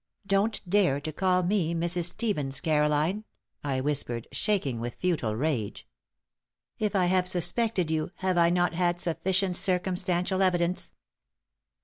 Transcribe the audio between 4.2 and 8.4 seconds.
shaking with futile rage. "If I have suspected you, have